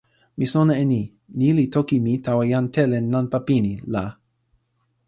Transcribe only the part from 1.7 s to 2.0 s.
toki